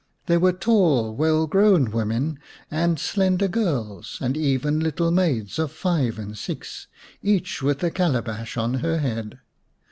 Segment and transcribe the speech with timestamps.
[0.25, 2.39] There were tall, well grown women,
[2.71, 6.87] and slender girls, and even little maids of five and six,
[7.21, 9.41] each with a calabash on her head.